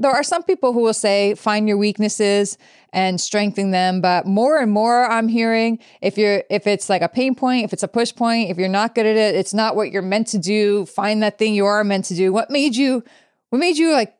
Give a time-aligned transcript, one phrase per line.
[0.00, 2.56] there are some people who will say find your weaknesses
[2.92, 4.00] and strengthen them.
[4.00, 7.72] But more and more i'm hearing if you're if it's like a pain point if
[7.72, 10.26] it's a push point if you're not good at it it's not what you're meant
[10.28, 10.86] to do.
[10.86, 12.32] Find that thing you are meant to do.
[12.32, 13.04] What made you
[13.50, 14.14] what made you like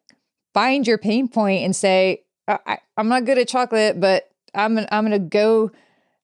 [0.53, 5.11] find your pain point and say I, am not good at chocolate but i'm i'm
[5.11, 5.73] to go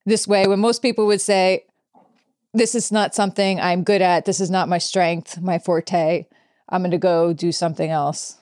[0.04, 0.46] this way?
[0.46, 1.64] When most people would say
[2.52, 4.26] this is not something i'm good at.
[4.26, 6.26] This is not my strength my forte.
[6.68, 8.38] I'm to go do something else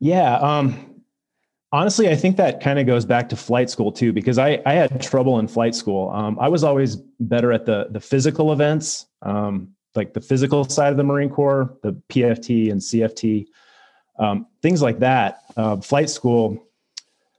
[0.00, 0.36] yeah.
[0.36, 1.02] Um,
[1.72, 4.74] honestly, I think that kind of goes back to flight school too, because I, I
[4.74, 6.10] had trouble in flight school.
[6.10, 10.90] Um, I was always better at the, the physical events, um, like the physical side
[10.90, 13.46] of the Marine Corps, the PFT and CFT,
[14.18, 15.42] um, things like that.
[15.56, 16.66] Uh, flight school.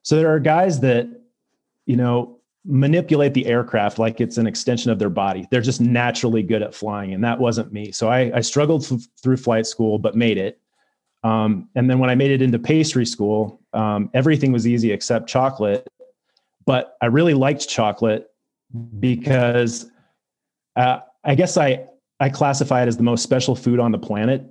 [0.03, 1.07] So there are guys that,
[1.85, 5.47] you know, manipulate the aircraft like it's an extension of their body.
[5.49, 7.91] They're just naturally good at flying, and that wasn't me.
[7.91, 8.85] So I, I struggled
[9.21, 10.59] through flight school, but made it.
[11.23, 15.27] Um, and then when I made it into pastry school, um, everything was easy except
[15.27, 15.87] chocolate.
[16.65, 18.29] But I really liked chocolate
[18.99, 19.89] because
[20.75, 21.85] uh, I guess I
[22.19, 24.43] I classify it as the most special food on the planet.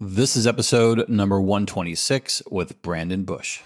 [0.00, 3.60] This is episode number 126 with Brandon Bush.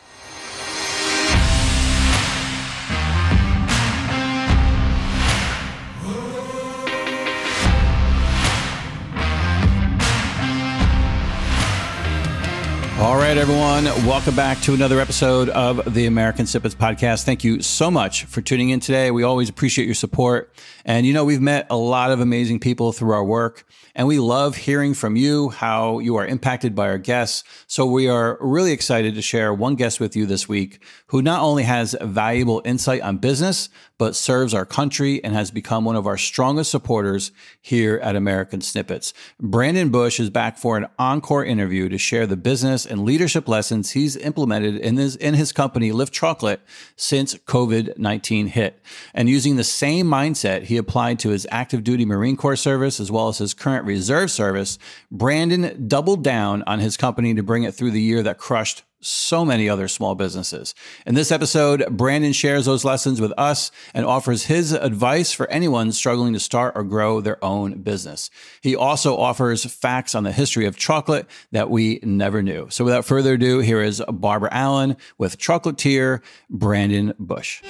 [12.99, 13.85] All right, everyone.
[14.05, 17.23] Welcome back to another episode of the American Snippets podcast.
[17.23, 19.13] Thank you so much for tuning in today.
[19.13, 20.53] We always appreciate your support.
[20.85, 24.19] And you know, we've met a lot of amazing people through our work, and we
[24.19, 27.45] love hearing from you how you are impacted by our guests.
[27.69, 31.41] So we are really excited to share one guest with you this week who not
[31.41, 36.07] only has valuable insight on business, but serves our country and has become one of
[36.07, 39.13] our strongest supporters here at American Snippets.
[39.41, 43.93] Brandon Bush is back for an encore interview to share the business and leadership lessons
[43.93, 46.61] he's implemented in his, in his company, Lift Chocolate,
[46.97, 48.81] since COVID 19 hit.
[49.15, 53.11] And using the same mindset he applied to his active duty Marine Corps service as
[53.11, 54.79] well as his current reserve service,
[55.11, 59.45] Brandon doubled down on his company to bring it through the year that crushed so
[59.45, 60.75] many other small businesses.
[61.07, 65.93] In this episode, Brandon shares those lessons with us and offers his advice for anyone
[65.93, 68.31] struggling to start or grow their own business.
[68.61, 72.67] He also offers facts on the history of chocolate that we never knew.
[72.71, 76.21] So without further ado, here is Barbara Allen with chocolatier
[76.51, 77.63] Brandon Bush.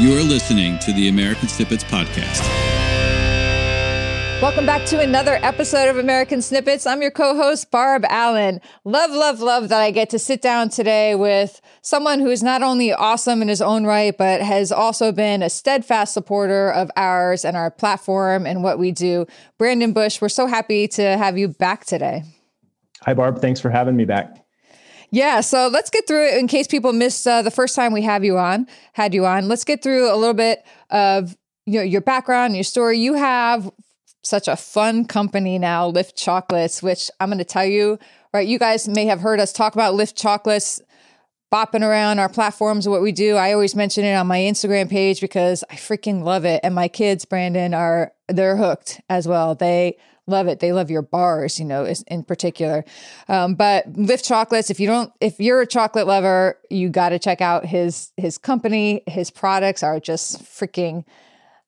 [0.00, 2.69] You're listening to the American Snippets Podcast.
[4.42, 6.86] Welcome back to another episode of American Snippets.
[6.86, 8.62] I'm your co host, Barb Allen.
[8.84, 12.62] Love, love, love that I get to sit down today with someone who is not
[12.62, 17.44] only awesome in his own right, but has also been a steadfast supporter of ours
[17.44, 19.26] and our platform and what we do.
[19.58, 22.22] Brandon Bush, we're so happy to have you back today.
[23.02, 23.42] Hi, Barb.
[23.42, 24.42] Thanks for having me back.
[25.10, 28.02] Yeah, so let's get through it in case people missed uh, the first time we
[28.02, 29.48] have you on, had you on.
[29.48, 31.36] Let's get through a little bit of
[31.66, 32.98] you know, your background, your story.
[32.98, 33.70] You have
[34.22, 37.98] such a fun company now, Lift Chocolates, which I'm going to tell you,
[38.32, 38.46] right?
[38.46, 40.80] You guys may have heard us talk about Lift Chocolates
[41.52, 43.36] bopping around our platforms, what we do.
[43.36, 46.60] I always mention it on my Instagram page because I freaking love it.
[46.62, 49.54] And my kids, Brandon, are they're hooked as well.
[49.54, 50.60] They love it.
[50.60, 52.84] They love your bars, you know, in particular.
[53.28, 57.18] Um, but Lift Chocolates, if you don't, if you're a chocolate lover, you got to
[57.18, 59.02] check out his his company.
[59.08, 61.04] His products are just freaking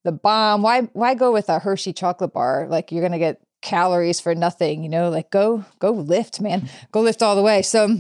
[0.05, 0.63] the bomb.
[0.63, 2.67] Why why go with a Hershey chocolate bar?
[2.69, 6.69] Like you're gonna get calories for nothing, you know, like go go lift, man.
[6.91, 7.63] Go lift all the way.
[7.63, 7.97] So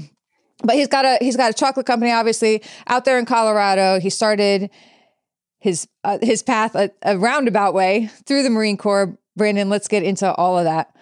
[0.62, 4.00] but he's got a he's got a chocolate company obviously out there in Colorado.
[4.00, 4.70] He started
[5.58, 9.16] his uh, his path a, a roundabout way through the Marine Corps.
[9.36, 10.94] Brandon, let's get into all of that.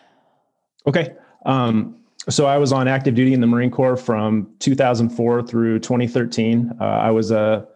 [0.87, 1.15] Okay.
[1.44, 1.97] Um,
[2.28, 6.77] so I was on active duty in the Marine Corps from 2004 through 2013.
[6.78, 7.66] Uh, I was a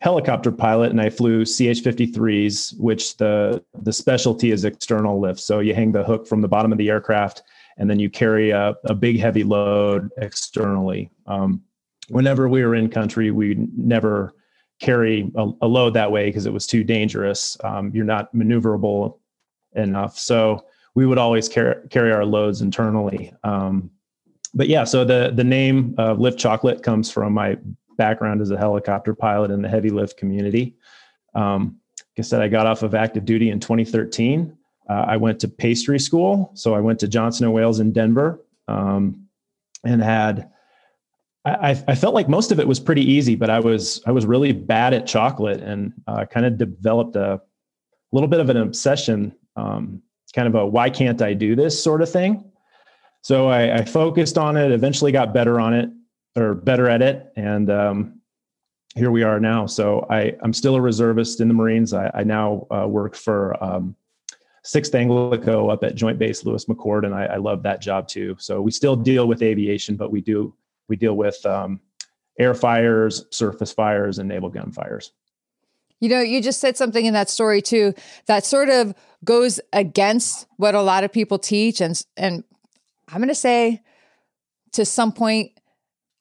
[0.00, 5.40] helicopter pilot and I flew CH-53s, which the the specialty is external lift.
[5.40, 7.42] So you hang the hook from the bottom of the aircraft
[7.78, 11.10] and then you carry a, a big heavy load externally.
[11.26, 11.62] Um,
[12.08, 14.34] whenever we were in country, we never
[14.80, 17.56] carry a, a load that way because it was too dangerous.
[17.64, 19.18] Um, you're not maneuverable
[19.74, 20.18] enough.
[20.18, 23.32] So we would always carry, carry our loads internally.
[23.44, 23.90] Um,
[24.54, 27.58] but yeah, so the the name Lift Chocolate comes from my
[27.98, 30.74] background as a helicopter pilot in the heavy lift community.
[31.34, 34.56] Um, like I said, I got off of active duty in 2013.
[34.88, 36.50] Uh, I went to pastry school.
[36.54, 39.28] So I went to Johnson and Wales in Denver um,
[39.84, 40.50] and had,
[41.44, 44.26] I, I, felt like most of it was pretty easy, but I was, I was
[44.26, 47.40] really bad at chocolate and uh, kind of developed a
[48.12, 50.02] little bit of an obsession, um,
[50.34, 52.50] kind of a why can't I do this sort of thing.
[53.22, 55.90] So I, I focused on it, eventually got better on it
[56.40, 57.32] or better at it.
[57.36, 58.20] And um,
[58.94, 59.66] here we are now.
[59.66, 61.92] So I, I'm still a reservist in the Marines.
[61.92, 63.94] I, I now uh, work for um,
[64.64, 68.36] 6th Anglico up at Joint Base Lewis McChord, and I, I, love that job too.
[68.38, 70.54] So we still deal with aviation, but we do
[70.88, 71.80] we deal with um,
[72.38, 75.12] air fires, surface fires, and naval gun fires.
[76.00, 77.94] You know, you just said something in that story too
[78.26, 78.94] that sort of
[79.24, 82.44] goes against what a lot of people teach, and and
[83.08, 83.80] I'm going to say
[84.72, 85.57] to some point,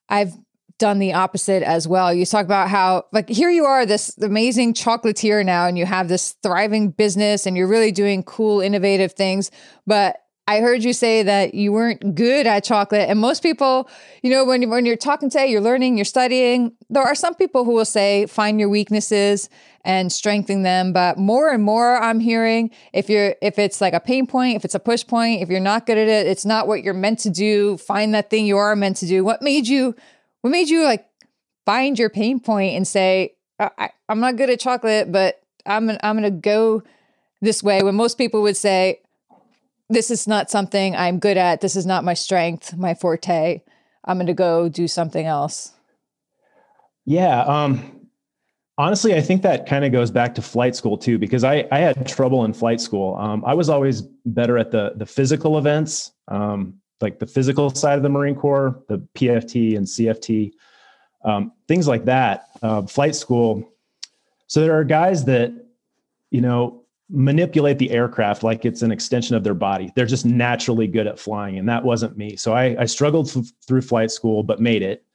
[0.10, 0.34] I've
[0.78, 2.14] done the opposite as well.
[2.14, 6.08] You talk about how, like, here you are, this amazing chocolatier now, and you have
[6.08, 9.50] this thriving business and you're really doing cool, innovative things.
[9.88, 10.18] But
[10.50, 13.10] I heard you say that you weren't good at chocolate.
[13.10, 13.90] And most people,
[14.24, 17.66] you know, when, when you're talking today, you're learning, you're studying, there are some people
[17.66, 19.50] who will say, find your weaknesses
[19.88, 20.92] and strengthen them.
[20.92, 24.66] But more and more I'm hearing if you're, if it's like a pain point, if
[24.66, 27.20] it's a push point, if you're not good at it, it's not what you're meant
[27.20, 29.24] to do, find that thing you are meant to do.
[29.24, 29.96] What made you,
[30.42, 31.08] what made you like
[31.66, 36.22] find your pain point and say, I, am not good at chocolate, but I'm, I'm
[36.22, 36.84] to go
[37.42, 39.00] this way when most people would say,
[39.90, 41.62] this is not something I'm good at.
[41.62, 43.62] This is not my strength, my forte.
[44.04, 45.72] I'm to go do something else.
[47.06, 47.40] Yeah.
[47.44, 47.97] Um,
[48.78, 51.80] honestly, I think that kind of goes back to flight school too, because I, I
[51.80, 53.16] had trouble in flight school.
[53.16, 57.98] Um, I was always better at the, the physical events, um, like the physical side
[57.98, 60.52] of the Marine Corps, the PFT and CFT,
[61.24, 62.50] um, things like that.
[62.62, 63.72] Uh, flight school.
[64.48, 65.54] So there are guys that,
[66.32, 69.92] you know, manipulate the aircraft like it's an extension of their body.
[69.96, 72.36] They're just naturally good at flying, and that wasn't me.
[72.36, 75.06] So I, I struggled f- through flight school, but made it.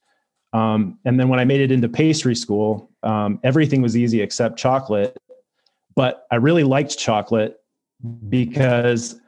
[0.53, 4.59] Um, and then when I made it into pastry school, um, everything was easy except
[4.59, 5.17] chocolate.
[5.95, 7.59] But I really liked chocolate
[8.29, 9.21] because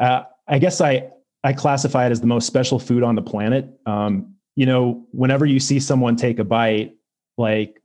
[0.00, 1.10] uh, I guess I
[1.44, 3.68] I classify it as the most special food on the planet.
[3.86, 6.96] Um, you know, whenever you see someone take a bite,
[7.38, 7.80] like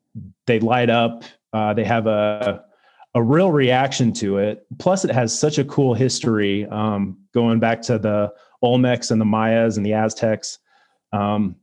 [0.47, 1.23] they light up,
[1.53, 2.65] uh, they have a
[3.13, 4.65] a real reaction to it.
[4.79, 9.25] Plus, it has such a cool history um, going back to the Olmecs and the
[9.25, 10.59] Mayas and the Aztecs,
[11.11, 11.55] um,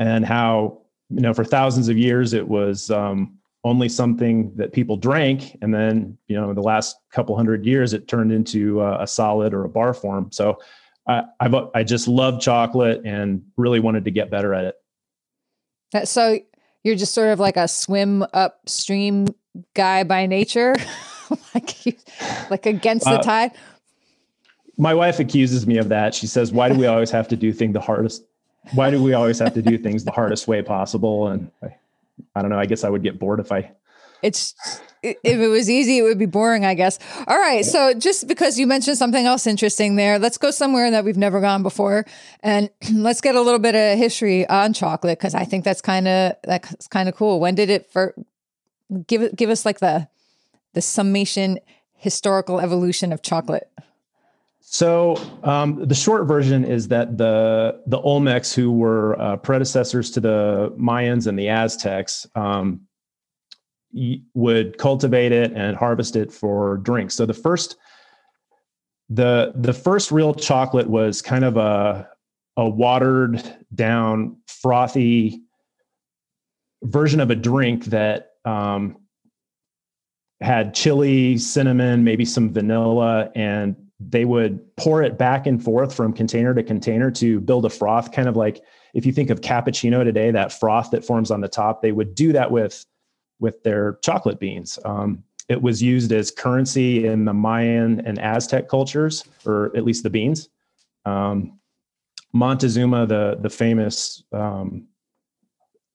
[0.00, 0.78] and how
[1.10, 5.72] you know for thousands of years it was um, only something that people drank, and
[5.72, 9.68] then you know the last couple hundred years it turned into a solid or a
[9.68, 10.32] bar form.
[10.32, 10.58] So
[11.06, 16.08] I, I've I just love chocolate and really wanted to get better at it.
[16.08, 16.38] So
[16.82, 19.26] you're just sort of like a swim upstream
[19.74, 20.74] guy by nature,
[21.54, 22.00] like
[22.50, 23.52] like against the uh, tide.
[24.78, 26.14] My wife accuses me of that.
[26.14, 28.24] She says, "Why do we always have to do things the hardest?
[28.74, 31.76] Why do we always have to do things the hardest way possible?" And I,
[32.34, 32.58] I don't know.
[32.58, 33.72] I guess I would get bored if I.
[34.22, 34.54] It's
[35.02, 36.98] if it was easy, it would be boring, I guess.
[37.26, 37.64] All right.
[37.64, 41.40] So just because you mentioned something else interesting there, let's go somewhere that we've never
[41.40, 42.04] gone before,
[42.42, 46.06] and let's get a little bit of history on chocolate because I think that's kind
[46.06, 47.40] of that's kind of cool.
[47.40, 48.14] When did it for
[49.06, 50.08] give give us like the
[50.74, 51.58] the summation
[52.00, 53.70] historical evolution of chocolate.
[54.72, 60.20] So um, the short version is that the the Olmecs, who were uh, predecessors to
[60.20, 62.82] the Mayans and the Aztecs, um,
[64.32, 67.16] would cultivate it and harvest it for drinks.
[67.16, 67.78] So the first
[69.08, 72.08] the the first real chocolate was kind of a
[72.56, 73.42] a watered
[73.74, 75.42] down frothy
[76.84, 78.98] version of a drink that um,
[80.40, 86.12] had chili, cinnamon, maybe some vanilla, and they would pour it back and forth from
[86.12, 88.62] container to container to build a froth, kind of like
[88.94, 92.14] if you think of cappuccino today, that froth that forms on the top, they would
[92.14, 92.84] do that with
[93.38, 94.78] with their chocolate beans.
[94.84, 100.02] Um, it was used as currency in the Mayan and Aztec cultures, or at least
[100.02, 100.48] the beans.
[101.04, 101.58] Um,
[102.32, 104.86] Montezuma, the the famous um,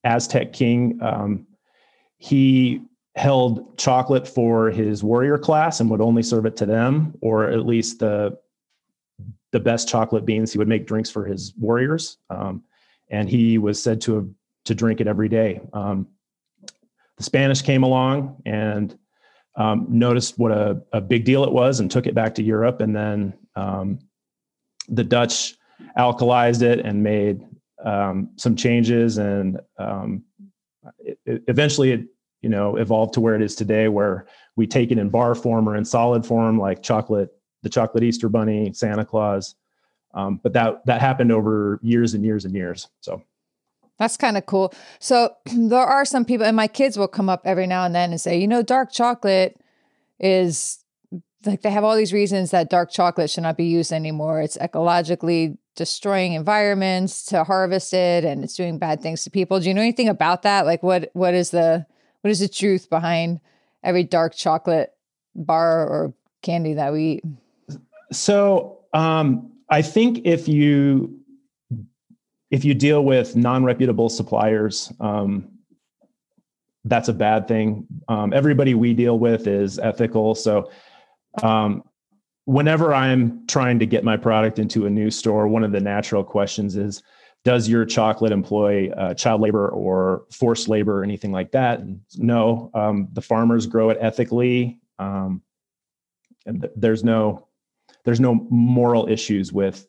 [0.03, 1.47] Aztec king, um,
[2.17, 2.81] he
[3.15, 7.65] held chocolate for his warrior class and would only serve it to them, or at
[7.65, 8.37] least the
[9.51, 10.51] the best chocolate beans.
[10.51, 12.63] He would make drinks for his warriors, um,
[13.09, 14.29] and he was said to have
[14.65, 15.61] to drink it every day.
[15.73, 16.07] Um,
[17.17, 18.97] the Spanish came along and
[19.55, 22.81] um, noticed what a, a, big deal it was and took it back to Europe,
[22.81, 23.99] and then um,
[24.89, 25.55] the Dutch
[25.97, 27.45] alkalized it and made
[27.83, 30.23] um, some changes and um,
[30.99, 32.07] it, it, eventually it
[32.45, 35.67] you know evolved to where it is today where we take it in bar form
[35.67, 37.31] or in solid form like chocolate
[37.63, 39.55] the chocolate easter bunny santa claus
[40.13, 43.19] um, but that that happened over years and years and years so
[43.97, 47.41] that's kind of cool so there are some people and my kids will come up
[47.45, 49.59] every now and then and say you know dark chocolate
[50.19, 50.85] is
[51.47, 54.41] like they have all these reasons that dark chocolate should not be used anymore.
[54.41, 59.59] It's ecologically destroying environments to harvest it and it's doing bad things to people.
[59.59, 60.65] Do you know anything about that?
[60.65, 61.85] Like what what is the
[62.25, 63.39] what is the truth behind
[63.83, 64.91] every dark chocolate
[65.35, 67.23] bar or candy that we eat?
[68.11, 71.19] So um, I think if you
[72.49, 75.49] if you deal with non-reputable suppliers, um,
[76.83, 77.85] that's a bad thing.
[78.07, 80.33] Um, everybody we deal with is ethical.
[80.33, 80.71] So
[81.43, 81.83] um,
[82.45, 86.23] whenever I'm trying to get my product into a new store, one of the natural
[86.23, 87.03] questions is,
[87.45, 91.79] does your chocolate employ uh, child labor or forced labor or anything like that?
[91.79, 95.41] And no, um, the farmers grow it ethically, um,
[96.47, 97.47] and th- there's no
[98.03, 99.87] there's no moral issues with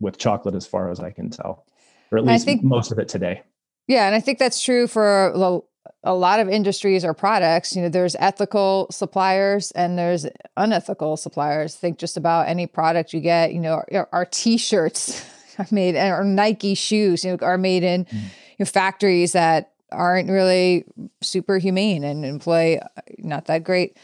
[0.00, 1.64] with chocolate as far as I can tell,
[2.10, 3.42] or at least think, most of it today.
[3.86, 5.62] Yeah, and I think that's true for
[6.02, 11.74] a lot of industries or products, you know, there's ethical suppliers and there's unethical suppliers.
[11.74, 15.24] Think just about any product you get, you know, our, our t-shirts
[15.60, 18.12] are made or Nike shoes, you know, are made in mm.
[18.12, 18.20] you
[18.60, 20.84] know, factories that aren't really
[21.20, 23.96] super humane and employ uh, not that great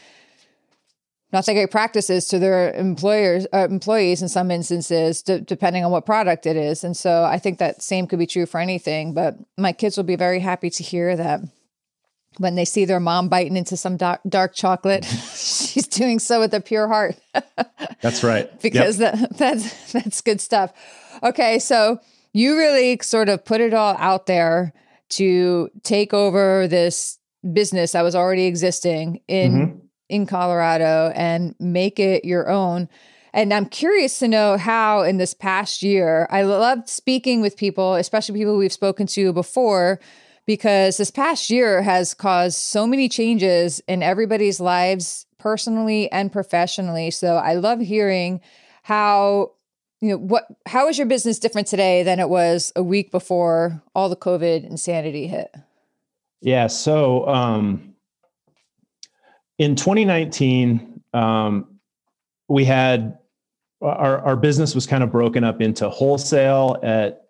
[1.33, 5.91] not that great practices to their employers uh, employees in some instances d- depending on
[5.91, 9.13] what product it is and so i think that same could be true for anything
[9.13, 11.39] but my kids will be very happy to hear that
[12.39, 16.53] when they see their mom biting into some dark, dark chocolate, she's doing so with
[16.53, 17.15] a pure heart.
[18.01, 18.59] that's right.
[18.61, 19.13] because yep.
[19.13, 20.71] that, that's that's good stuff.
[21.23, 21.99] Okay, so
[22.33, 24.73] you really sort of put it all out there
[25.09, 27.17] to take over this
[27.53, 29.79] business that was already existing in mm-hmm.
[30.09, 32.89] in Colorado and make it your own.
[33.33, 37.95] And I'm curious to know how in this past year, I loved speaking with people,
[37.95, 39.99] especially people we've spoken to before
[40.45, 47.11] because this past year has caused so many changes in everybody's lives personally and professionally.
[47.11, 48.41] So I love hearing
[48.83, 49.51] how
[50.01, 53.81] you know what how is your business different today than it was a week before
[53.95, 55.53] all the covid insanity hit
[56.41, 57.95] yeah so um
[59.57, 61.79] in 2019 um
[62.47, 63.17] we had
[63.81, 67.23] our our business was kind of broken up into wholesale at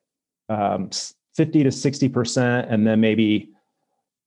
[0.49, 0.89] um
[1.37, 3.51] 50 to 60%, and then maybe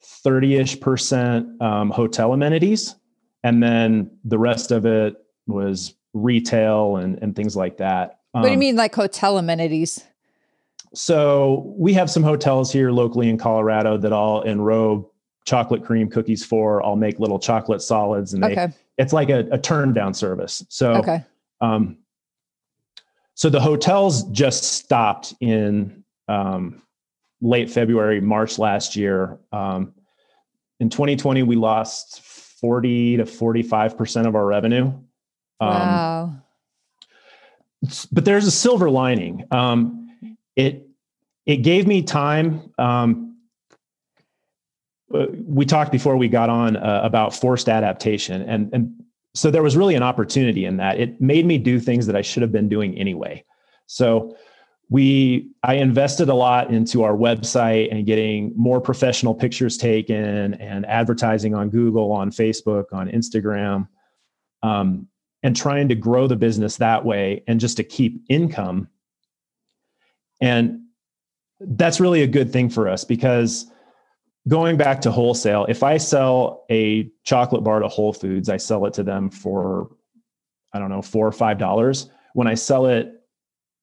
[0.01, 2.95] 30 ish percent um, hotel amenities.
[3.43, 5.17] And then the rest of it
[5.49, 8.20] was retail and, and things like that.
[8.35, 10.05] Um, what do you um, mean, like hotel amenities?
[10.95, 15.07] So we have some hotels here locally in Colorado that I'll enrobe
[15.45, 16.85] chocolate cream cookies for.
[16.85, 18.69] I'll make little chocolate solids, and they, okay.
[18.99, 20.65] it's like a, a turn down service.
[20.69, 21.25] So, okay.
[21.61, 21.99] um,
[23.35, 26.83] so the hotels just stopped in um,
[27.41, 29.39] late February, March last year.
[29.53, 29.95] Um,
[30.79, 34.87] in 2020, we lost 40 to 45% of our revenue.
[34.87, 35.05] Um,
[35.61, 36.37] wow.
[38.13, 39.45] But there's a silver lining.
[39.51, 40.87] Um, it,
[41.47, 42.73] it gave me time.
[42.79, 43.37] Um,
[45.13, 48.43] uh, we talked before we got on uh, about forced adaptation.
[48.43, 49.03] And, and
[49.35, 51.01] so there was really an opportunity in that.
[51.01, 53.45] It made me do things that I should have been doing anyway.
[53.87, 54.37] So
[54.91, 60.85] we i invested a lot into our website and getting more professional pictures taken and
[60.87, 63.89] advertising on google on facebook on instagram
[64.63, 65.07] um,
[65.43, 68.89] and trying to grow the business that way and just to keep income.
[70.41, 70.81] And
[71.61, 73.71] that's really a good thing for us because
[74.49, 78.87] going back to wholesale if i sell a chocolate bar to whole foods i sell
[78.87, 79.91] it to them for
[80.73, 82.09] i don't know four or five dollars.
[82.33, 83.13] When i sell it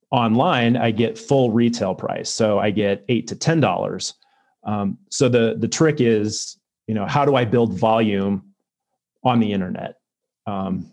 [0.10, 2.30] online i get full retail price.
[2.30, 4.14] So i get eight to ten dollars.
[4.64, 8.54] Um, so the the trick is you know how do i build volume
[9.24, 9.96] on the internet?
[10.48, 10.92] Um,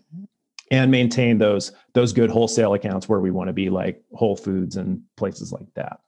[0.71, 4.75] and maintain those those good wholesale accounts where we want to be like whole foods
[4.75, 5.99] and places like that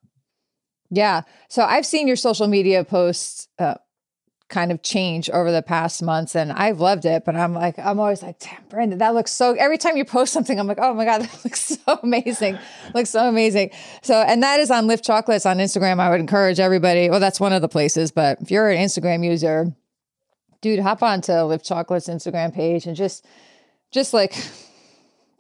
[0.90, 3.76] yeah so i've seen your social media posts uh,
[4.50, 8.00] kind of change over the past months and I've loved it, but I'm like, I'm
[8.00, 10.94] always like, damn, Brandon, that looks so, every time you post something, I'm like, oh
[10.94, 12.58] my God, that looks so amazing.
[12.94, 13.72] looks so amazing.
[14.02, 16.00] So, and that is on Lift Chocolates on Instagram.
[16.00, 19.26] I would encourage everybody, well, that's one of the places, but if you're an Instagram
[19.26, 19.74] user,
[20.62, 23.26] dude, hop on to Lift Chocolates Instagram page and just,
[23.92, 24.36] just like,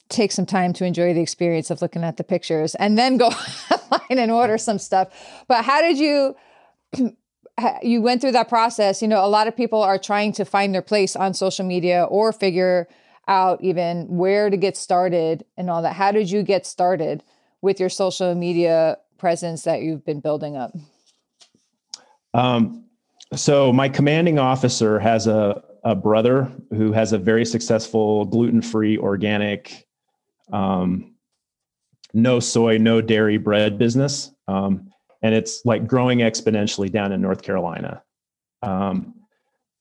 [0.10, 3.28] take some time to enjoy the experience of looking at the pictures and then go
[3.92, 5.10] online and order some stuff.
[5.48, 6.36] But how did you
[7.82, 9.02] you went through that process.
[9.02, 12.04] You know, a lot of people are trying to find their place on social media
[12.04, 12.88] or figure
[13.28, 15.94] out even where to get started and all that.
[15.94, 17.24] How did you get started
[17.62, 20.72] with your social media presence that you've been building up?
[22.34, 22.86] Um,
[23.34, 29.88] so my commanding officer has a a brother who has a very successful gluten-free organic
[30.52, 31.16] um,
[32.14, 34.32] no soy no dairy bread business.
[34.50, 34.90] Um,
[35.22, 38.04] and it's like growing exponentially down in north carolina.
[38.62, 39.16] Um,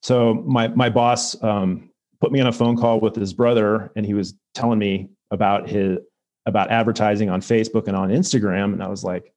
[0.01, 1.89] so my my boss um,
[2.21, 5.67] put me on a phone call with his brother and he was telling me about
[5.67, 5.97] his
[6.45, 8.71] about advertising on facebook and on instagram.
[8.71, 9.33] And i was like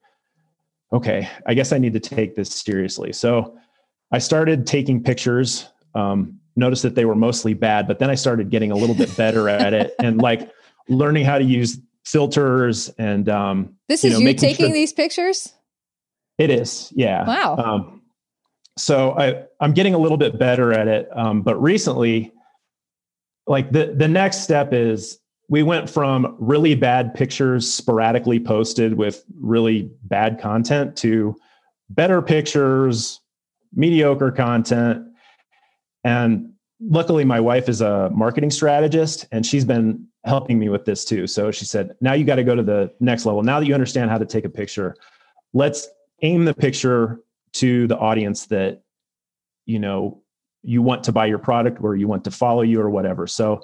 [0.93, 3.13] okay i guess i need to take this seriously.
[3.13, 3.59] So
[4.13, 8.51] i started taking pictures um, noticed that they were mostly bad, but then I started
[8.51, 10.51] getting a little bit better at it and like
[10.89, 14.93] learning how to use filters and um this is you, know, you taking sure these
[14.93, 15.53] pictures?
[16.39, 17.27] It is yeah.
[17.27, 17.57] Wow.
[17.57, 18.01] Um
[18.81, 22.33] so i i'm getting a little bit better at it um but recently
[23.47, 29.25] like the the next step is we went from really bad pictures sporadically posted with
[29.41, 31.37] really bad content to
[31.91, 33.21] better pictures
[33.75, 35.05] mediocre content
[36.05, 41.05] and luckily, my wife is a marketing strategist and she's been helping me with this
[41.05, 41.27] too.
[41.27, 43.43] So she said, now you got to go to the next level.
[43.43, 44.97] Now that you understand how to take a picture,
[45.53, 45.89] let's
[46.23, 47.21] aim the picture
[47.55, 48.83] to the audience that,
[49.67, 50.23] you know,
[50.63, 53.27] you want to buy your product or you want to follow you or whatever.
[53.27, 53.63] So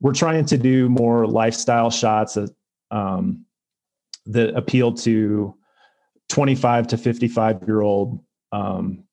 [0.00, 2.54] we're trying to do more lifestyle shots that,
[2.90, 3.44] um,
[4.26, 5.54] that appeal to
[6.30, 9.04] 25 to 55 year old um,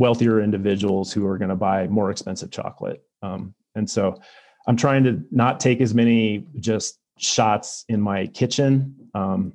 [0.00, 3.02] wealthier individuals who are going to buy more expensive chocolate.
[3.22, 4.20] Um, and so
[4.66, 9.52] I'm trying to not take as many just shots in my kitchen um,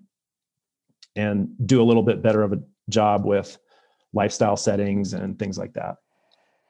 [1.16, 3.58] and do a little bit better of a job with
[4.14, 5.96] lifestyle settings and things like that.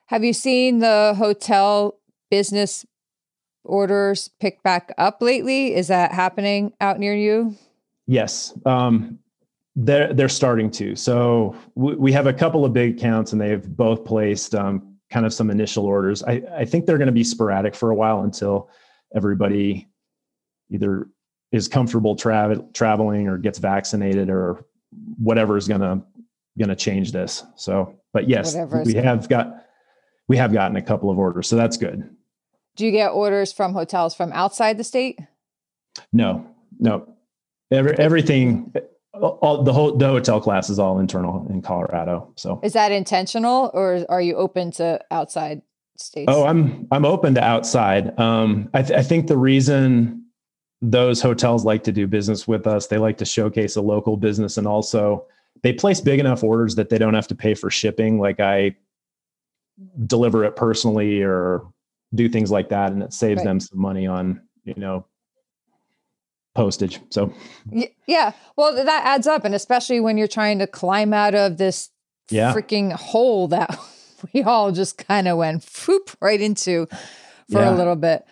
[0.08, 2.00] Have you seen the hotel
[2.32, 2.86] business
[3.65, 5.75] orders pick back up lately?
[5.75, 7.55] Is that happening out near you?
[8.08, 8.58] Yes.
[8.65, 9.20] Um,
[9.75, 10.96] they're they're starting to.
[10.96, 15.25] So we, we have a couple of big accounts, and they've both placed um, kind
[15.25, 16.24] of some initial orders.
[16.24, 18.70] I, I think they're going to be sporadic for a while until
[19.15, 19.88] everybody
[20.70, 21.10] either
[21.51, 24.65] is comfortable travel traveling or gets vaccinated or
[25.17, 26.01] whatever is going to
[26.57, 27.44] going to change this.
[27.55, 29.66] So, but yes, we have got
[30.27, 32.09] we have gotten a couple of orders, so that's good.
[32.75, 35.20] Do you get orders from hotels from outside the state?
[36.11, 36.46] No,
[36.77, 37.14] no.
[37.72, 38.74] Every, everything
[39.22, 42.32] all the whole the hotel class is all internal in Colorado.
[42.36, 45.62] So is that intentional, or are you open to outside
[45.98, 46.25] states?
[46.30, 48.18] Oh, I'm I'm open to outside.
[48.20, 50.25] Um, I, th- I think the reason
[50.82, 54.58] those hotels like to do business with us, they like to showcase a local business,
[54.58, 55.25] and also
[55.64, 58.20] they place big enough orders that they don't have to pay for shipping.
[58.20, 58.75] Like I
[60.06, 61.62] deliver it personally or
[62.14, 63.46] do things like that, and it saves right.
[63.46, 65.06] them some money on you know
[66.55, 67.00] postage.
[67.11, 67.33] So,
[68.07, 69.46] yeah, well, that adds up.
[69.46, 71.89] And especially when you're trying to climb out of this
[72.29, 72.53] yeah.
[72.53, 73.77] freaking hole that
[74.33, 76.87] we all just kind of went whoop right into
[77.51, 77.74] for yeah.
[77.74, 78.25] a little bit.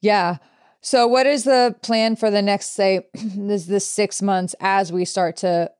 [0.00, 0.38] Yeah.
[0.80, 5.04] So, what is the plan for the next, say, this this six months as we
[5.04, 5.70] start to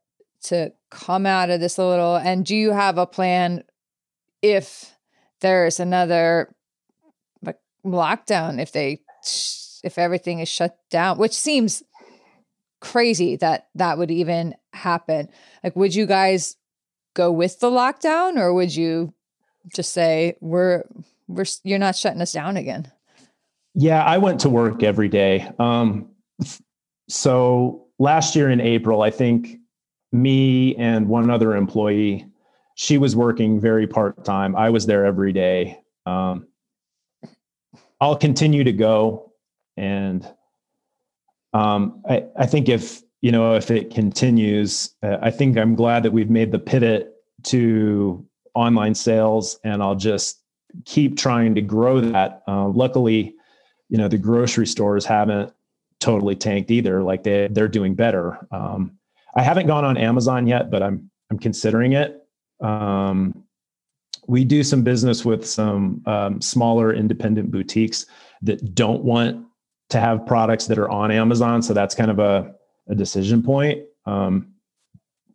[0.43, 2.17] to come out of this a little?
[2.17, 3.63] And do you have a plan
[4.41, 4.95] if
[5.41, 6.53] there's another
[7.41, 8.59] like lockdown?
[8.59, 9.01] If they
[9.85, 11.83] if everything is shut down, which seems
[12.81, 15.29] crazy that that would even happen.
[15.63, 16.57] Like, would you guys
[17.13, 19.13] go with the lockdown or would you
[19.73, 20.83] just say, we're,
[21.27, 22.91] we're, you're not shutting us down again?
[23.75, 25.49] Yeah, I went to work every day.
[25.59, 26.09] Um,
[27.07, 29.59] so last year in April, I think
[30.11, 32.25] me and one other employee,
[32.75, 34.55] she was working very part time.
[34.55, 35.79] I was there every day.
[36.05, 36.47] Um,
[37.99, 39.24] I'll continue to go
[39.77, 40.27] and
[41.53, 46.03] um, I, I think if you know if it continues, uh, I think I'm glad
[46.03, 50.41] that we've made the pivot to online sales, and I'll just
[50.83, 52.43] keep trying to grow that.
[52.47, 53.35] Uh, luckily,
[53.89, 55.53] you know the grocery stores haven't
[55.99, 58.45] totally tanked either; like they they're doing better.
[58.51, 58.97] Um,
[59.35, 62.21] I haven't gone on Amazon yet, but I'm I'm considering it.
[62.61, 63.43] Um,
[64.27, 68.05] we do some business with some um, smaller independent boutiques
[68.41, 69.44] that don't want
[69.89, 71.61] to have products that are on Amazon.
[71.61, 72.53] So that's kind of a,
[72.87, 73.83] a decision point.
[74.05, 74.53] Um,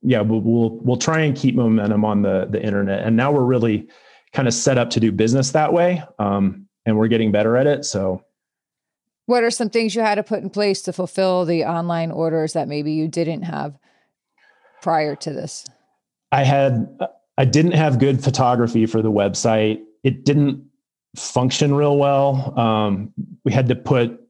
[0.03, 3.45] yeah, we'll, we'll, we'll try and keep momentum on the the internet, and now we're
[3.45, 3.89] really
[4.33, 7.67] kind of set up to do business that way, um, and we're getting better at
[7.67, 7.85] it.
[7.85, 8.25] So,
[9.27, 12.55] what are some things you had to put in place to fulfill the online orders
[12.55, 13.77] that maybe you didn't have
[14.81, 15.67] prior to this?
[16.33, 16.99] I had
[17.37, 19.83] I didn't have good photography for the website.
[20.03, 20.65] It didn't
[21.17, 22.59] function real well.
[22.59, 23.13] Um,
[23.45, 24.21] we had to put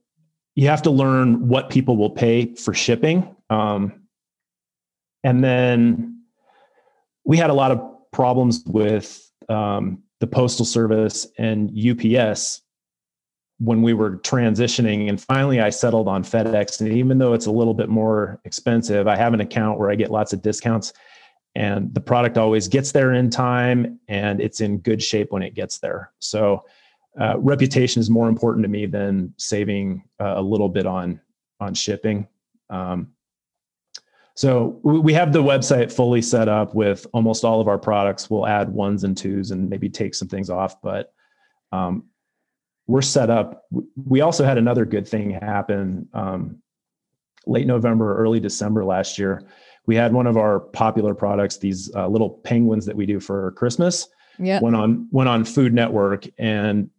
[0.54, 3.34] you have to learn what people will pay for shipping.
[3.48, 4.02] Um,
[5.22, 6.22] and then
[7.24, 7.80] we had a lot of
[8.12, 12.62] problems with um, the postal service and UPS
[13.58, 15.08] when we were transitioning.
[15.08, 16.80] And finally I settled on FedEx.
[16.80, 19.94] And even though it's a little bit more expensive I have an account where I
[19.94, 20.92] get lots of discounts.
[21.54, 25.54] And the product always gets there in time and it's in good shape when it
[25.54, 26.12] gets there.
[26.20, 26.64] So
[27.18, 31.20] uh, reputation is more important to me than saving uh, a little bit on
[31.60, 32.26] on shipping
[32.70, 33.08] um,
[34.34, 38.46] so we have the website fully set up with almost all of our products we'll
[38.46, 41.12] add ones and twos and maybe take some things off but
[41.72, 42.04] um,
[42.90, 43.66] we're set up.
[44.04, 46.60] We also had another good thing happen um,
[47.46, 49.44] late November, early December last year.
[49.86, 53.52] We had one of our popular products, these uh, little penguins that we do for
[53.52, 54.08] Christmas,
[54.40, 54.58] yeah.
[54.60, 56.90] went on went on Food Network, and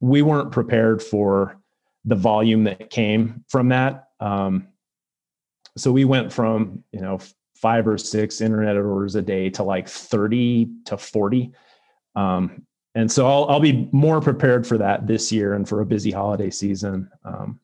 [0.00, 1.58] we weren't prepared for
[2.04, 4.08] the volume that came from that.
[4.18, 4.68] Um,
[5.76, 7.18] so we went from you know
[7.54, 11.52] five or six internet orders a day to like 30 to 40
[12.14, 15.86] um, and so I'll I'll be more prepared for that this year and for a
[15.86, 17.08] busy holiday season.
[17.24, 17.60] Um,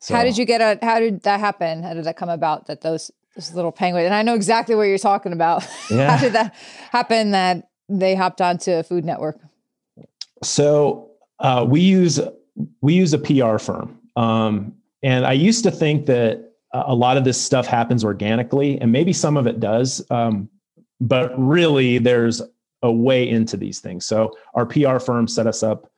[0.00, 0.14] so.
[0.14, 0.84] How did you get a?
[0.84, 1.82] How did that happen?
[1.82, 2.66] How did that come about?
[2.66, 5.66] That those those little penguins, and I know exactly what you're talking about.
[5.90, 6.16] Yeah.
[6.16, 6.54] how did that
[6.90, 7.32] happen?
[7.32, 9.38] That they hopped onto a Food Network.
[10.42, 12.20] So uh, we use
[12.80, 17.24] we use a PR firm, um, and I used to think that a lot of
[17.24, 20.04] this stuff happens organically, and maybe some of it does.
[20.10, 20.48] Um,
[21.00, 22.42] but really, there's
[22.82, 24.06] a way into these things.
[24.06, 25.90] So our PR firm set us up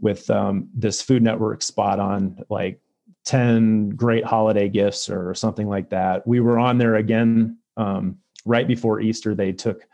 [0.00, 2.80] with um, this Food Network spot on like
[3.26, 6.26] 10 great holiday gifts or something like that.
[6.26, 9.34] We were on there again um, right before Easter.
[9.34, 9.86] They took,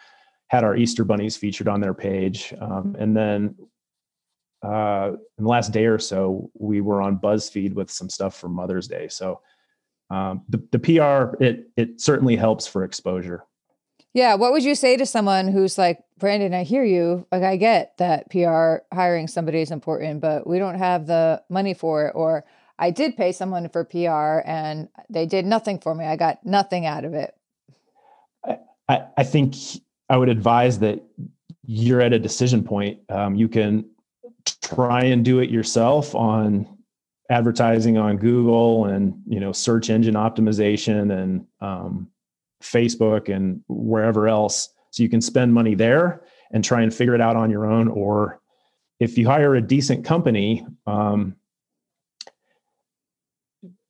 [0.49, 2.55] had our Easter bunnies featured on their page.
[2.61, 3.57] Um, and then
[4.63, 8.49] uh, in the last day or so, we were on BuzzFeed with some stuff for
[8.49, 9.09] Mother's Day.
[9.09, 9.41] So
[10.11, 13.45] um, the, the PR, it, it certainly helps for exposure.
[14.15, 14.35] Yeah.
[14.35, 17.27] What would you say to someone who's like, Brandon, I hear you.
[17.31, 21.75] Like, I get that PR hiring somebody is important, but we don't have the money
[21.75, 22.13] for it.
[22.15, 22.47] Or
[22.79, 26.07] I did pay someone for PR and they did nothing for me.
[26.07, 27.35] I got nothing out of it.
[28.89, 29.55] I, I think
[30.09, 31.03] I would advise that
[31.65, 33.01] you're at a decision point.
[33.09, 33.85] Um, you can
[34.75, 36.67] try and do it yourself on
[37.31, 42.09] advertising on Google and you know search engine optimization and um,
[42.63, 44.71] Facebook and wherever else.
[44.91, 47.89] So you can spend money there and try and figure it out on your own.
[47.89, 48.41] Or
[48.99, 51.37] if you hire a decent company, um,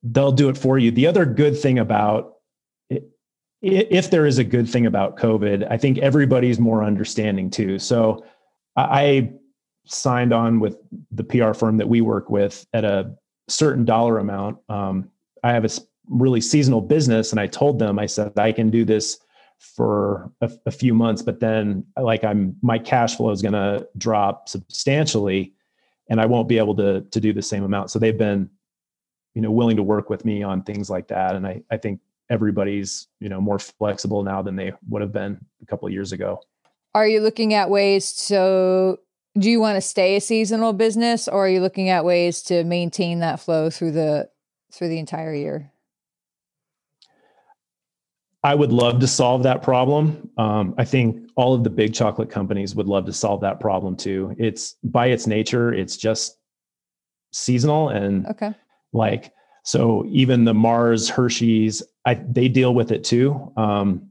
[0.02, 0.90] they'll do it for you.
[0.90, 2.34] The other good thing about
[3.62, 7.78] if there is a good thing about COVID, I think everybody's more understanding too.
[7.78, 8.24] So
[8.76, 9.32] I
[9.86, 10.76] signed on with
[11.10, 13.14] the PR firm that we work with at a
[13.48, 14.58] certain dollar amount.
[14.68, 15.10] Um,
[15.42, 15.70] I have a
[16.08, 19.18] really seasonal business and i told them i said i can do this
[19.58, 23.86] for a, a few months but then like i'm my cash flow is going to
[23.98, 25.52] drop substantially
[26.08, 28.48] and i won't be able to to do the same amount so they've been
[29.34, 32.00] you know willing to work with me on things like that and i i think
[32.30, 36.40] everybody's you know more flexible now than they would have been a couple years ago
[36.94, 38.98] are you looking at ways to
[39.38, 42.64] do you want to stay a seasonal business or are you looking at ways to
[42.64, 44.28] maintain that flow through the
[44.72, 45.70] through the entire year
[48.46, 50.30] I would love to solve that problem.
[50.38, 53.96] Um, I think all of the big chocolate companies would love to solve that problem
[53.96, 54.36] too.
[54.38, 56.38] It's by its nature, it's just
[57.32, 58.54] seasonal and okay.
[58.92, 59.32] like
[59.64, 60.04] so.
[60.06, 63.52] Even the Mars, Hershey's, I, they deal with it too.
[63.56, 64.10] Um,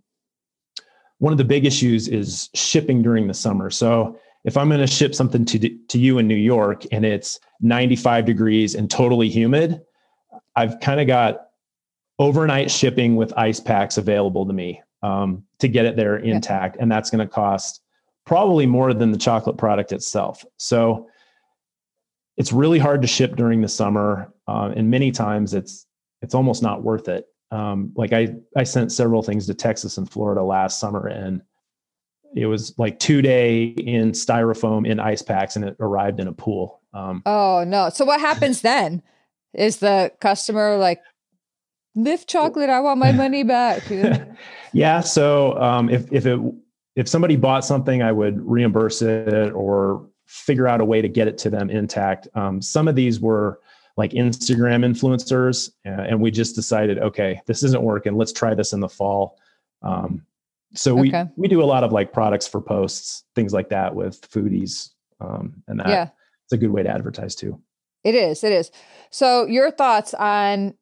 [1.20, 3.70] one of the big issues is shipping during the summer.
[3.70, 7.40] So if I'm going to ship something to to you in New York and it's
[7.62, 9.82] 95 degrees and totally humid,
[10.56, 11.48] I've kind of got
[12.20, 16.76] overnight shipping with ice packs available to me um, to get it there intact.
[16.76, 16.84] Yeah.
[16.84, 17.82] And that's going to cost
[18.26, 20.46] probably more than the chocolate product itself.
[20.58, 21.10] So
[22.38, 24.32] it's really hard to ship during the summer.
[24.48, 25.86] Uh, and many times it's,
[26.22, 27.26] it's almost not worth it.
[27.52, 31.42] Um, like I, I sent several things to Texas and Florida last summer and
[32.36, 36.34] it was like two day in styrofoam in ice packs and it arrived in a
[36.34, 36.82] pool.
[36.94, 37.90] Um, oh no.
[37.90, 39.02] So what happens then?
[39.54, 41.00] Is the customer like,
[41.96, 43.82] lift chocolate i want my money back
[44.74, 46.40] yeah so um, if, if it
[46.96, 51.28] if somebody bought something i would reimburse it or figure out a way to get
[51.28, 53.60] it to them intact um, some of these were
[53.96, 58.74] like instagram influencers uh, and we just decided okay this isn't working let's try this
[58.74, 59.38] in the fall
[59.82, 60.22] um,
[60.74, 61.26] so we okay.
[61.36, 65.54] we do a lot of like products for posts things like that with foodies um,
[65.68, 66.10] and that yeah.
[66.46, 67.60] it's a good way to advertise too
[68.04, 68.72] it is it is
[69.10, 70.74] so your thoughts on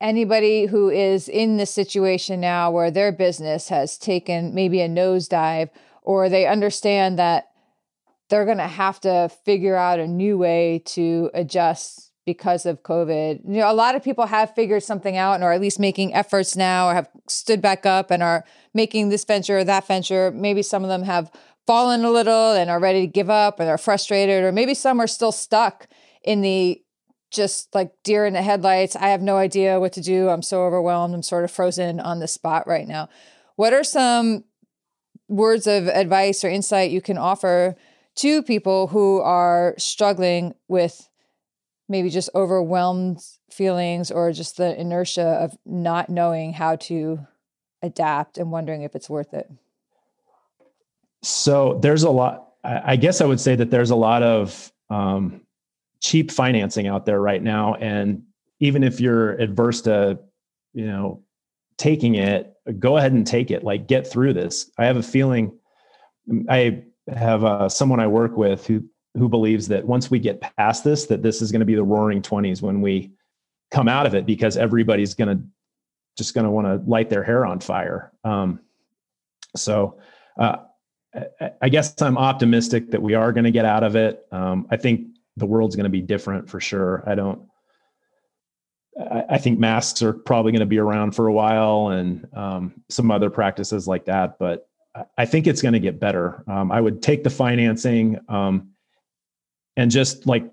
[0.00, 5.70] anybody who is in this situation now where their business has taken maybe a nosedive
[6.02, 7.48] or they understand that
[8.28, 13.42] they're going to have to figure out a new way to adjust because of COVID.
[13.46, 16.12] You know, a lot of people have figured something out and are at least making
[16.12, 20.30] efforts now or have stood back up and are making this venture or that venture.
[20.30, 21.30] Maybe some of them have
[21.66, 25.00] fallen a little and are ready to give up and are frustrated, or maybe some
[25.00, 25.88] are still stuck
[26.22, 26.82] in the
[27.30, 28.96] just like deer in the headlights.
[28.96, 30.28] I have no idea what to do.
[30.28, 31.14] I'm so overwhelmed.
[31.14, 33.08] I'm sort of frozen on the spot right now.
[33.56, 34.44] What are some
[35.28, 37.74] words of advice or insight you can offer
[38.16, 41.08] to people who are struggling with
[41.88, 47.26] maybe just overwhelmed feelings or just the inertia of not knowing how to
[47.82, 49.50] adapt and wondering if it's worth it?
[51.22, 52.42] So there's a lot.
[52.64, 55.40] I guess I would say that there's a lot of um,
[56.00, 58.22] cheap financing out there right now, and
[58.58, 60.18] even if you're adverse to,
[60.72, 61.22] you know,
[61.78, 63.62] taking it, go ahead and take it.
[63.62, 64.70] Like get through this.
[64.78, 65.56] I have a feeling.
[66.48, 66.82] I
[67.14, 68.82] have uh, someone I work with who
[69.16, 71.82] who believes that once we get past this, that this is going to be the
[71.82, 73.10] roaring 20s when we
[73.70, 75.44] come out of it because everybody's going to
[76.16, 78.12] just going to want to light their hair on fire.
[78.24, 78.60] Um,
[79.54, 79.98] so
[80.38, 80.58] uh,
[81.40, 84.26] I, I guess I'm optimistic that we are going to get out of it.
[84.32, 87.02] Um, I think the world's going to be different for sure.
[87.06, 87.42] I don't.
[88.98, 92.82] I, I think masks are probably going to be around for a while, and um,
[92.88, 94.38] some other practices like that.
[94.38, 94.68] But
[95.18, 96.42] I think it's going to get better.
[96.46, 98.70] Um, I would take the financing um,
[99.76, 100.50] and just like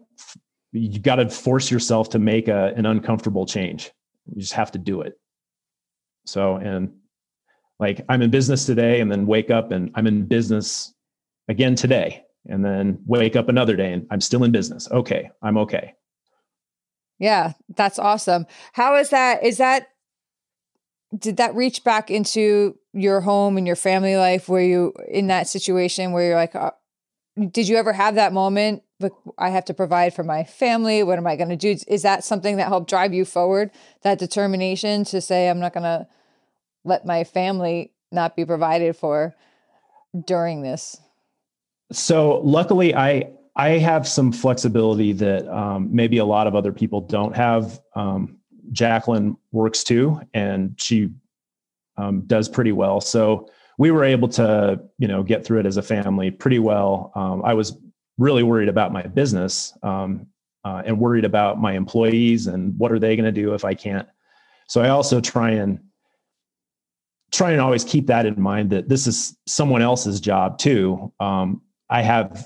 [0.73, 3.91] you got to force yourself to make a, an uncomfortable change.
[4.33, 5.19] You just have to do it.
[6.25, 6.93] So, and
[7.79, 10.93] like I'm in business today and then wake up and I'm in business
[11.47, 14.89] again today and then wake up another day and I'm still in business.
[14.91, 15.93] Okay, I'm okay.
[17.19, 18.47] Yeah, that's awesome.
[18.73, 19.43] How is that?
[19.43, 19.89] Is that
[21.17, 25.47] did that reach back into your home and your family life where you in that
[25.47, 26.71] situation where you're like uh,
[27.51, 28.83] did you ever have that moment
[29.37, 31.03] I have to provide for my family.
[31.03, 31.77] What am I going to do?
[31.87, 33.71] Is that something that helped drive you forward?
[34.01, 36.07] That determination to say, I'm not going to
[36.83, 39.35] let my family not be provided for
[40.25, 40.97] during this?
[41.91, 47.01] So luckily, I I have some flexibility that um, maybe a lot of other people
[47.01, 47.79] don't have.
[47.95, 48.37] Um,
[48.71, 51.09] Jacqueline works too, and she
[51.97, 53.01] um, does pretty well.
[53.01, 57.11] So we were able to, you know, get through it as a family pretty well.
[57.15, 57.77] Um, I was
[58.17, 60.27] really worried about my business um,
[60.63, 63.73] uh, and worried about my employees and what are they going to do if I
[63.73, 64.07] can't.
[64.67, 65.79] So I also try and
[67.31, 71.11] try and always keep that in mind that this is someone else's job too.
[71.19, 72.45] Um, I have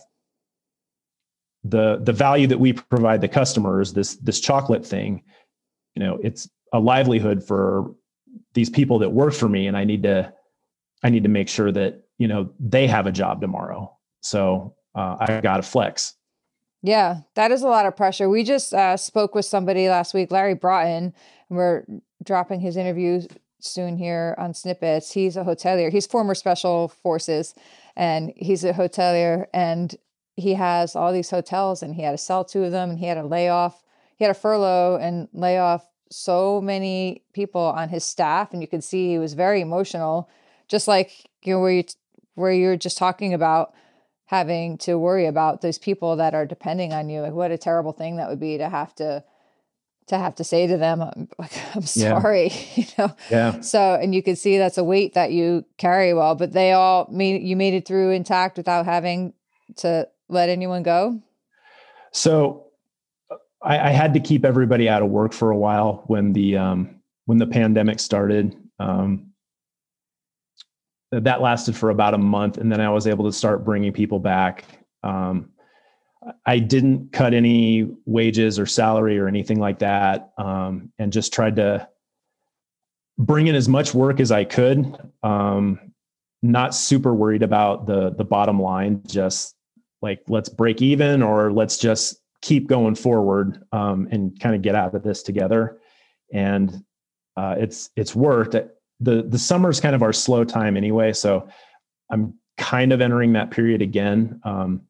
[1.64, 5.24] the the value that we provide the customers this this chocolate thing.
[5.96, 7.94] You know, it's a livelihood for
[8.54, 10.34] these people that work for me, and I need to
[11.04, 13.96] I need to make sure that you know they have a job tomorrow.
[14.22, 16.16] So uh, I got to flex.
[16.82, 18.30] Yeah, that is a lot of pressure.
[18.30, 21.14] We just uh, spoke with somebody last week, Larry Broughton,
[21.50, 21.86] and we're
[22.24, 23.22] dropping his interview
[23.60, 25.12] soon here on Snippets.
[25.12, 25.92] He's a hotelier.
[25.92, 27.54] He's former special forces,
[27.96, 29.96] and he's a hotelier, and
[30.36, 33.08] he has all these hotels, and he had to sell two of them, and he
[33.08, 33.84] had a layoff.
[34.18, 38.84] he had a furlough and layoff so many people on his staff, and you could
[38.84, 40.30] see he was very emotional,
[40.68, 41.84] just like you know where you
[42.36, 43.74] where you're just talking about
[44.28, 47.22] having to worry about those people that are depending on you.
[47.22, 49.24] Like what a terrible thing that would be to have to
[50.08, 51.28] to have to say to them, I'm,
[51.76, 52.64] I'm sorry, yeah.
[52.76, 53.16] you know?
[53.30, 53.60] Yeah.
[53.60, 57.08] So, and you can see that's a weight that you carry well, but they all
[57.12, 59.34] made, you made it through intact without having
[59.78, 61.22] to let anyone go.
[62.12, 62.68] So
[63.62, 67.02] I, I had to keep everybody out of work for a while when the, um,
[67.26, 68.56] when the pandemic started.
[68.80, 69.34] Um,
[71.12, 74.20] that lasted for about a month and then i was able to start bringing people
[74.20, 74.66] back.
[75.04, 75.52] Um,
[76.46, 81.56] i didn't cut any wages or salary or anything like that um, and just tried
[81.56, 81.88] to
[83.18, 84.98] bring in as much work as i could.
[85.24, 85.80] Um,
[86.44, 89.56] not super worried about the the bottom line just
[90.02, 94.76] like let's break even or let's just keep going forward um, and kind of get
[94.76, 95.80] out of this together.
[96.32, 96.84] And
[97.36, 98.56] uh, it's it's worked
[99.00, 101.14] the the summer is kind of our slow time anyway.
[101.14, 101.50] So
[102.10, 104.42] I'm kind of entering that period again.
[104.44, 104.82] Um,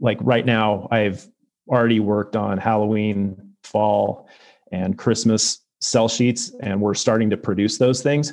[0.00, 1.26] like right now, I've
[1.68, 4.28] already worked on Halloween, fall,
[4.70, 8.32] and Christmas sell sheets, and we're starting to produce those things.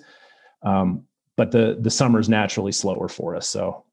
[0.63, 1.05] Um,
[1.37, 3.85] but the the summer is naturally slower for us, so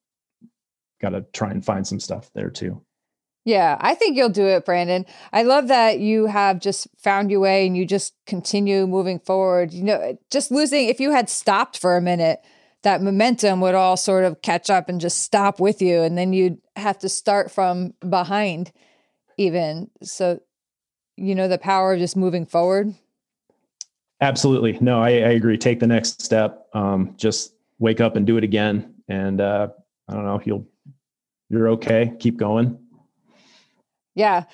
[1.00, 2.82] got to try and find some stuff there too.
[3.46, 5.06] Yeah, I think you'll do it, Brandon.
[5.32, 9.72] I love that you have just found your way and you just continue moving forward.
[9.72, 12.40] You know, just losing, if you had stopped for a minute,
[12.82, 16.02] that momentum would all sort of catch up and just stop with you.
[16.02, 18.72] And then you'd have to start from behind,
[19.38, 19.92] even.
[20.02, 20.40] So,
[21.16, 22.96] you know, the power of just moving forward.
[24.20, 24.76] Absolutely.
[24.80, 25.56] No, I, I agree.
[25.56, 26.66] Take the next step.
[26.72, 28.92] Um, just wake up and do it again.
[29.06, 29.68] And uh,
[30.08, 30.66] I don't know, you'll,
[31.48, 32.12] you're okay.
[32.18, 32.76] Keep going.
[34.16, 34.44] Yeah.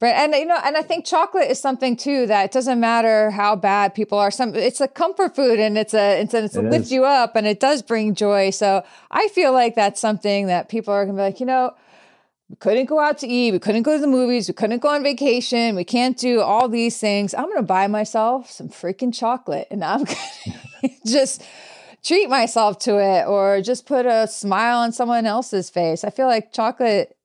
[0.00, 0.16] Right.
[0.16, 3.54] And you know, and I think chocolate is something too that it doesn't matter how
[3.54, 4.32] bad people are.
[4.32, 7.36] Some it's a comfort food and it's a it's a, it's it lift you up
[7.36, 8.50] and it does bring joy.
[8.50, 11.76] So I feel like that's something that people are gonna be like, you know,
[12.48, 14.88] we couldn't go out to eat, we couldn't go to the movies, we couldn't go
[14.88, 17.32] on vacation, we can't do all these things.
[17.32, 20.02] I'm gonna buy myself some freaking chocolate and I'm
[20.82, 21.44] gonna just
[22.02, 26.02] treat myself to it or just put a smile on someone else's face.
[26.02, 27.16] I feel like chocolate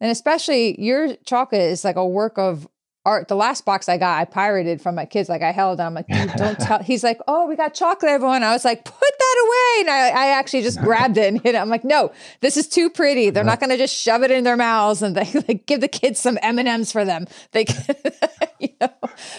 [0.00, 2.68] and especially your chocolate is like a work of
[3.08, 3.28] art.
[3.28, 5.28] The last box I got, I pirated from my kids.
[5.28, 5.86] Like I held on.
[5.86, 6.82] I'm like, don't tell.
[6.82, 8.42] He's like, oh, we got chocolate, everyone.
[8.42, 9.80] I was like, put that away.
[9.80, 11.58] And I, I actually just grabbed it and hit it.
[11.58, 13.30] I'm like, no, this is too pretty.
[13.30, 15.88] They're not going to just shove it in their mouths and they like give the
[15.88, 17.26] kids some M and M's for them.
[17.52, 17.64] They,
[18.60, 18.92] you know,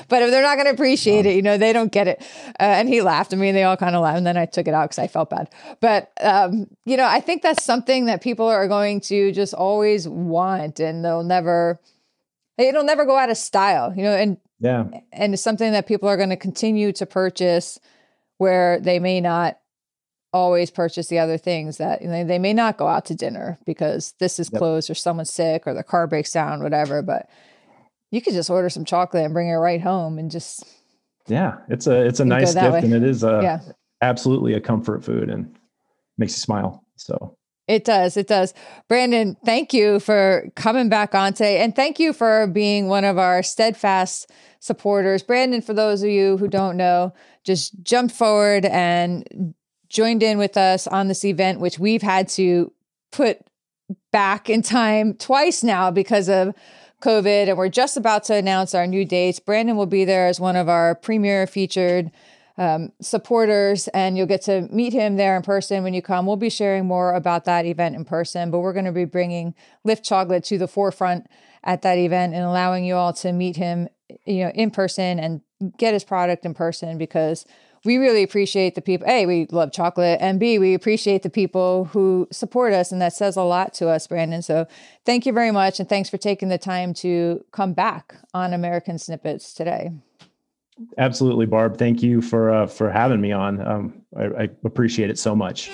[0.08, 2.22] but if they're not going to appreciate it, you know, they don't get it.
[2.60, 3.34] Uh, and he laughed.
[3.34, 4.18] I mean, they all kind of laughed.
[4.18, 5.50] And then I took it out because I felt bad.
[5.80, 10.08] But um, you know, I think that's something that people are going to just always
[10.08, 11.80] want, and they'll never
[12.60, 14.86] it'll never go out of style, you know, and yeah.
[15.14, 17.80] And it's something that people are going to continue to purchase
[18.38, 19.58] where they may not
[20.32, 23.58] always purchase the other things that you know, they may not go out to dinner
[23.66, 24.60] because this is yep.
[24.60, 27.02] closed or someone's sick or the car breaks down, whatever.
[27.02, 27.30] But
[28.12, 30.64] you could just order some chocolate and bring it right home and just
[31.28, 32.80] yeah, it's a it's a nice gift way.
[32.80, 33.60] and it is a yeah.
[34.02, 35.56] absolutely a comfort food and
[36.18, 36.84] makes you smile.
[36.96, 37.38] So
[37.70, 38.18] it does.
[38.18, 38.56] It does.
[38.88, 41.60] Brandon, thank you for coming back on today.
[41.60, 45.22] And thank you for being one of our steadfast supporters.
[45.22, 49.54] Brandon, for those of you who don't know, just jumped forward and
[49.88, 52.74] joined in with us on this event, which we've had to
[53.12, 53.40] put
[54.12, 56.56] back in time twice now because of
[57.04, 57.50] COVID.
[57.50, 59.40] And we're just about to announce our new dates.
[59.40, 62.10] Brandon will be there as one of our premier featured
[62.60, 66.26] um, supporters, and you'll get to meet him there in person when you come.
[66.26, 69.56] We'll be sharing more about that event in person, but we're going to be bringing
[69.86, 71.28] Lift Chocolate to the forefront
[71.64, 73.88] at that event and allowing you all to meet him,
[74.26, 75.42] you know, in person and
[75.78, 77.46] get his product in person because
[77.86, 79.08] we really appreciate the people.
[79.08, 83.14] A, we love chocolate, and B, we appreciate the people who support us, and that
[83.14, 84.42] says a lot to us, Brandon.
[84.42, 84.68] So
[85.06, 88.98] thank you very much, and thanks for taking the time to come back on American
[88.98, 89.92] Snippets today.
[90.98, 91.78] Absolutely, Barb.
[91.78, 93.66] Thank you for uh, for having me on.
[93.66, 95.70] Um, I, I appreciate it so much.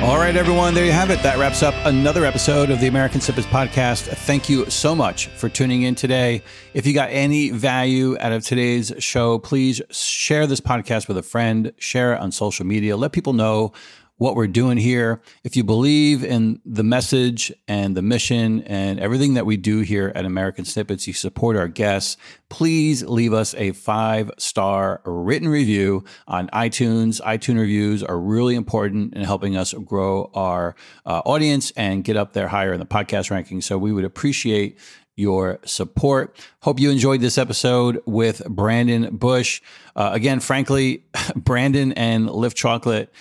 [0.00, 1.22] All right, everyone, there you have it.
[1.24, 4.06] That wraps up another episode of the American Snippets podcast.
[4.06, 6.42] Thank you so much for tuning in today.
[6.72, 11.22] If you got any value out of today's show, please share this podcast with a
[11.22, 13.72] friend, share it on social media, let people know
[14.18, 15.22] what we're doing here.
[15.44, 20.12] If you believe in the message and the mission and everything that we do here
[20.14, 22.16] at American Snippets, you support our guests,
[22.48, 27.20] please leave us a five star written review on iTunes.
[27.22, 30.74] iTunes reviews are really important in helping us grow our
[31.06, 33.60] uh, audience and get up there higher in the podcast ranking.
[33.60, 34.78] So we would appreciate
[35.14, 36.36] your support.
[36.62, 39.60] Hope you enjoyed this episode with Brandon Bush.
[39.96, 41.04] Uh, again, frankly,
[41.36, 43.12] Brandon and Lift Chocolate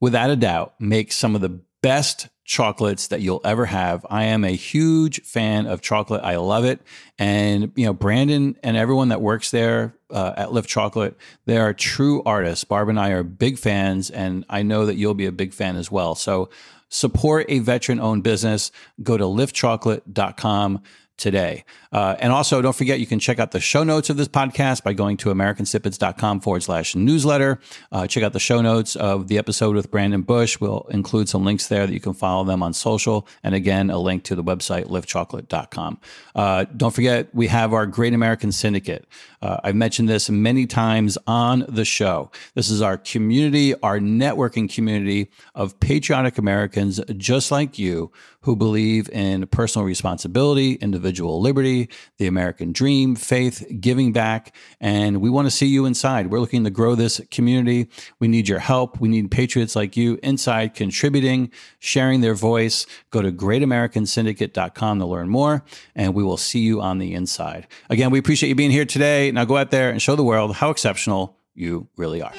[0.00, 4.06] without a doubt, makes some of the best chocolates that you'll ever have.
[4.08, 6.22] I am a huge fan of chocolate.
[6.24, 6.80] I love it.
[7.18, 11.74] And, you know, Brandon and everyone that works there uh, at Lift Chocolate, they are
[11.74, 12.64] true artists.
[12.64, 15.76] Barb and I are big fans, and I know that you'll be a big fan
[15.76, 16.14] as well.
[16.14, 16.48] So
[16.88, 18.72] support a veteran owned business.
[19.02, 20.82] Go to liftchocolate.com
[21.18, 21.64] today.
[21.92, 24.82] Uh, and also, don't forget, you can check out the show notes of this podcast
[24.82, 27.60] by going to americansnippets.com forward slash newsletter.
[27.92, 30.60] Uh, check out the show notes of the episode with Brandon Bush.
[30.60, 33.26] We'll include some links there that you can follow them on social.
[33.42, 36.00] And again, a link to the website, liftchocolate.com.
[36.34, 39.06] Uh, don't forget, we have our Great American Syndicate.
[39.40, 42.30] Uh, I've mentioned this many times on the show.
[42.54, 48.10] This is our community, our networking community of patriotic Americans just like you
[48.42, 51.88] who believe in personal responsibility, individual liberty,
[52.18, 54.54] the American dream, faith, giving back.
[54.80, 56.28] And we want to see you inside.
[56.28, 57.88] We're looking to grow this community.
[58.20, 59.00] We need your help.
[59.00, 62.86] We need patriots like you inside contributing, sharing their voice.
[63.10, 67.66] Go to greatamericansyndicate.com to learn more, and we will see you on the inside.
[67.90, 69.27] Again, we appreciate you being here today.
[69.34, 72.32] Now go out there and show the world how exceptional you really are.